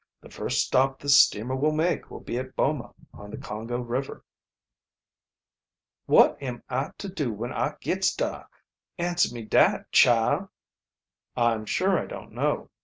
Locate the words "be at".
2.21-2.55